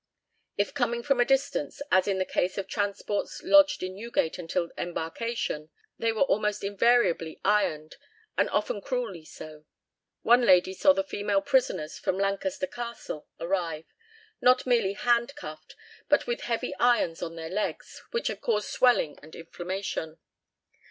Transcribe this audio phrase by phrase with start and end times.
[0.57, 4.71] If coming from a distance, as in the case of transports lodged in Newgate until
[4.75, 7.97] embarkation, they were almost invariably ironed,
[8.35, 9.65] and often cruelly so.
[10.23, 13.93] One lady saw the female prisoners from Lancaster Castle arrive,
[14.41, 15.75] not merely handcuffed,
[16.09, 20.17] but with heavy irons on their legs, which had caused swelling and inflammation.